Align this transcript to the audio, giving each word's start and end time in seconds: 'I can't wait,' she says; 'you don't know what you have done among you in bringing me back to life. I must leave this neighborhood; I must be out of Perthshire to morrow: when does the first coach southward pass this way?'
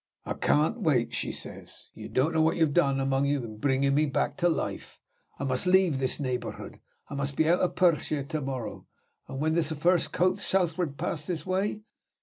'I 0.25 0.33
can't 0.39 0.81
wait,' 0.81 1.13
she 1.13 1.31
says; 1.31 1.89
'you 1.93 2.09
don't 2.09 2.33
know 2.33 2.41
what 2.41 2.55
you 2.57 2.63
have 2.65 2.73
done 2.73 2.99
among 2.99 3.27
you 3.27 3.43
in 3.43 3.57
bringing 3.57 3.93
me 3.93 4.07
back 4.07 4.35
to 4.37 4.49
life. 4.49 4.99
I 5.37 5.43
must 5.43 5.67
leave 5.67 5.99
this 5.99 6.19
neighborhood; 6.19 6.79
I 7.11 7.13
must 7.13 7.35
be 7.35 7.47
out 7.47 7.59
of 7.59 7.75
Perthshire 7.75 8.23
to 8.23 8.41
morrow: 8.41 8.87
when 9.27 9.53
does 9.53 9.69
the 9.69 9.75
first 9.75 10.11
coach 10.11 10.39
southward 10.39 10.97
pass 10.97 11.27
this 11.27 11.45
way?' 11.45 11.83